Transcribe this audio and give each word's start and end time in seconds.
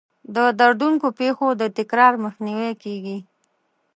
د 0.35 0.37
دردونکو 0.59 1.07
پېښو 1.19 1.47
د 1.61 1.63
تکرار 1.77 2.13
مخنیوی 2.25 2.71
کیږي. 2.83 3.17